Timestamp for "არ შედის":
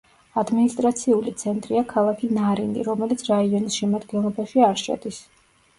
4.73-5.27